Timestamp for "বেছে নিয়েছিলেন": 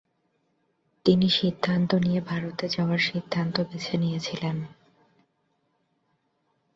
3.61-4.57